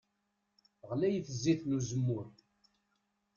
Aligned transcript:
Ɣlayet 0.89 1.27
zzit 1.35 1.61
n 1.65 1.75
uzemmur. 1.77 2.25